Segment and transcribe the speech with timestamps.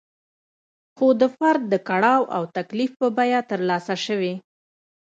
[0.95, 4.33] خو د فرد د کړاو او تکلیف په بیه ترلاسه شوې.